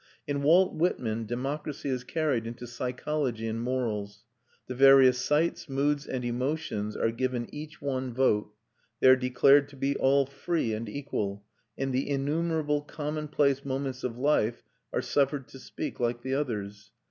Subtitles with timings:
[0.25, 4.23] In Walt Whitman democracy is carried into psychology and morals.
[4.65, 8.51] The various sights, moods, and emotions are given each one vote;
[8.99, 11.43] they are declared to be all free and equal,
[11.77, 16.89] and the innumerable commonplace moments of life are suffered to speak like the others.